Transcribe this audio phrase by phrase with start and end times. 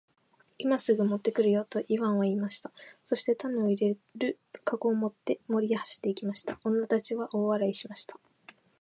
[0.57, 2.71] 「今すぐ持って来るよ。」とイワンは言いました。
[3.03, 3.95] そして種を入れ
[4.29, 6.59] る籠を持って森へ走って行きました。
[6.63, 8.19] 女たちは大笑いしました。